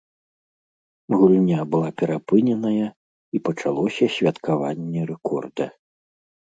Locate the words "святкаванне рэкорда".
4.19-5.65